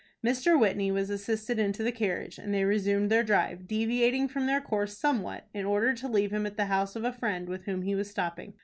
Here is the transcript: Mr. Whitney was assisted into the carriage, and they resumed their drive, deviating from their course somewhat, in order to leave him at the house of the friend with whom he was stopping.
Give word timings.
Mr. 0.25 0.59
Whitney 0.59 0.91
was 0.91 1.11
assisted 1.11 1.59
into 1.59 1.83
the 1.83 1.91
carriage, 1.91 2.39
and 2.39 2.51
they 2.51 2.63
resumed 2.63 3.11
their 3.11 3.21
drive, 3.21 3.67
deviating 3.67 4.27
from 4.29 4.47
their 4.47 4.59
course 4.59 4.97
somewhat, 4.97 5.47
in 5.53 5.63
order 5.63 5.93
to 5.93 6.07
leave 6.07 6.33
him 6.33 6.47
at 6.47 6.57
the 6.57 6.65
house 6.65 6.95
of 6.95 7.03
the 7.03 7.13
friend 7.13 7.47
with 7.47 7.65
whom 7.65 7.83
he 7.83 7.93
was 7.93 8.09
stopping. 8.09 8.55